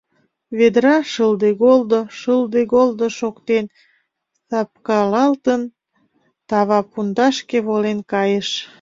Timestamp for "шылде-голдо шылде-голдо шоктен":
1.11-3.65